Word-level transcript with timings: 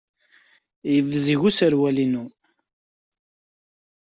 Yebzeg 0.93 1.39
userwal-inu. 1.47 2.25